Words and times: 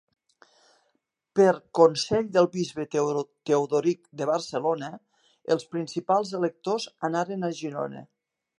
Per 1.39 1.51
consell 1.79 2.31
del 2.37 2.49
bisbe 2.55 2.85
Teodoric 2.95 4.01
de 4.23 4.29
Barcelona, 4.31 4.91
els 5.57 5.69
principals 5.75 6.33
electors 6.41 6.89
anaren 7.11 7.49
a 7.49 7.53
Girona. 7.63 8.07